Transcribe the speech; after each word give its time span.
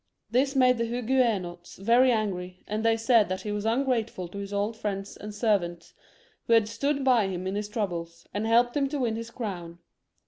This 0.31 0.55
made 0.55 0.79
the 0.79 0.85
Huguenots 0.87 1.75
very 1.77 2.11
angry, 2.11 2.63
and 2.65 2.83
they 2.83 2.97
said 2.97 3.29
that 3.29 3.41
he 3.41 3.51
was 3.51 3.65
ungrateful 3.65 4.27
to 4.29 4.39
his 4.39 4.51
old 4.51 4.83
Mends 4.83 5.15
and 5.15 5.31
servants 5.31 5.93
who 6.47 6.53
had 6.53 6.67
stood 6.67 7.03
by 7.03 7.27
him 7.27 7.45
in 7.45 7.53
his 7.53 7.69
troubles, 7.69 8.25
and 8.33 8.47
helped 8.47 8.75
him 8.75 8.89
to 8.89 8.99
win 9.01 9.15
his 9.15 9.29
crown. 9.29 9.77